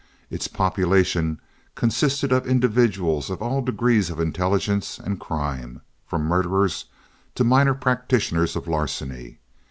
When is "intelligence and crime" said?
4.19-5.79